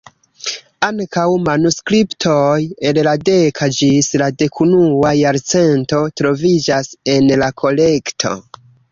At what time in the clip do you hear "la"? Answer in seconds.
3.07-3.11, 4.21-4.29, 7.43-7.51